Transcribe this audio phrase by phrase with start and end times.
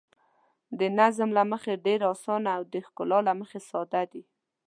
[0.79, 4.23] د نظم له مخې ډېر اسانه او د ښکلا له مخې ساده دي.